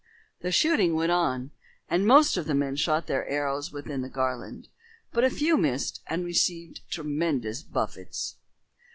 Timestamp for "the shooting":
0.39-0.95